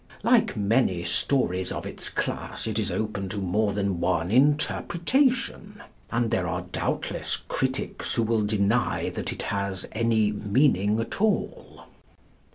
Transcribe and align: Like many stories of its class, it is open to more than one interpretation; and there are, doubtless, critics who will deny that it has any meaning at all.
Like 0.23 0.57
many 0.57 1.03
stories 1.03 1.71
of 1.71 1.85
its 1.85 2.09
class, 2.09 2.65
it 2.65 2.79
is 2.79 2.91
open 2.91 3.29
to 3.29 3.37
more 3.37 3.71
than 3.71 3.99
one 3.99 4.31
interpretation; 4.31 5.79
and 6.11 6.31
there 6.31 6.47
are, 6.47 6.61
doubtless, 6.71 7.37
critics 7.47 8.15
who 8.15 8.23
will 8.23 8.41
deny 8.41 9.11
that 9.11 9.31
it 9.31 9.43
has 9.43 9.87
any 9.91 10.31
meaning 10.31 10.99
at 10.99 11.21
all. 11.21 11.85